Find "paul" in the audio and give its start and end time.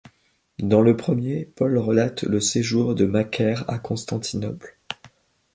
1.55-1.77